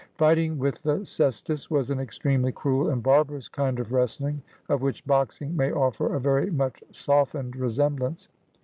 [0.15, 5.05] Fighting with the cestus was an extremely cruel and barbarous kind of wrestling of which
[5.05, 8.27] boxing may offer a very much softened resemblance.